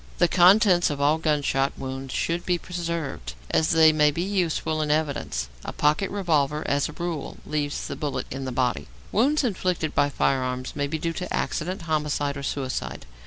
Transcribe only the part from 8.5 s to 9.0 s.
body.